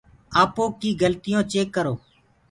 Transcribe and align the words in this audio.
آپو 0.41 0.63
ڪيٚ 0.79 0.97
گلتٚيونٚ 1.01 1.47
چيڪ 1.51 1.67
ڪرو۔ 1.75 1.93